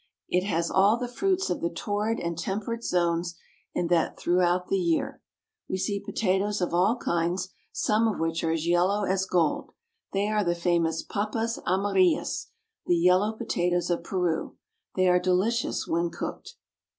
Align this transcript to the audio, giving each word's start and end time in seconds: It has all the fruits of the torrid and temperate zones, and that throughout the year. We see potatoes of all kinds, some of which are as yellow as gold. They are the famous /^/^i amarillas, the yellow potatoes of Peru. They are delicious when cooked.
It 0.29 0.43
has 0.45 0.71
all 0.71 0.97
the 0.97 1.07
fruits 1.07 1.51
of 1.51 1.61
the 1.61 1.69
torrid 1.69 2.19
and 2.19 2.35
temperate 2.35 2.83
zones, 2.83 3.35
and 3.75 3.87
that 3.91 4.17
throughout 4.17 4.67
the 4.67 4.79
year. 4.79 5.21
We 5.69 5.77
see 5.77 5.99
potatoes 5.99 6.59
of 6.59 6.73
all 6.73 6.97
kinds, 6.97 7.49
some 7.71 8.07
of 8.07 8.19
which 8.19 8.43
are 8.43 8.49
as 8.53 8.65
yellow 8.65 9.03
as 9.05 9.27
gold. 9.27 9.73
They 10.11 10.27
are 10.27 10.43
the 10.43 10.55
famous 10.55 11.05
/^/^i 11.05 11.63
amarillas, 11.67 12.47
the 12.87 12.97
yellow 12.97 13.33
potatoes 13.33 13.91
of 13.91 14.03
Peru. 14.03 14.57
They 14.95 15.07
are 15.07 15.19
delicious 15.19 15.85
when 15.87 16.09
cooked. 16.09 16.55